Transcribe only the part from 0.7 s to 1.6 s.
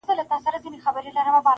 خاموش ولاړ دي,